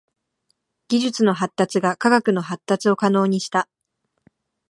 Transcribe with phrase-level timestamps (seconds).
[0.87, 3.69] 技術の発達が科学の発達を可能にした。